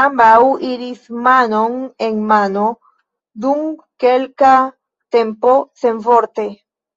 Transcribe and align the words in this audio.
Ambaŭ 0.00 0.38
iris 0.68 1.04
manon 1.26 1.76
en 2.08 2.18
mano 2.32 2.66
dum 3.46 3.64
kelka 4.06 4.54
tempo, 5.20 5.56
senvorte. 5.86 6.50